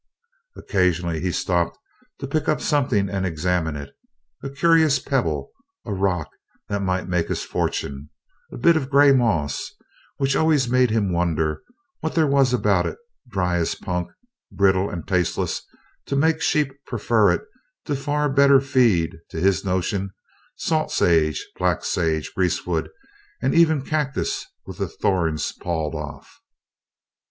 [0.55, 1.77] Occasionally he stopped
[2.17, 3.93] to pick up something and examine it
[4.41, 5.51] a curious pebble,
[5.85, 6.31] a rock
[6.69, 8.09] that might make his fortune,
[8.51, 9.73] a bit of grey moss,
[10.17, 11.61] which always made him wonder
[11.99, 12.97] what there was about it,
[13.29, 14.09] dry as punk,
[14.51, 15.61] brittle and tasteless,
[16.07, 17.43] to make sheep prefer it
[17.85, 20.09] to far better feed, to his notion
[20.55, 22.89] salt sage, black sage, grease wood,
[23.43, 26.41] or even cactus with the thorns pawed off.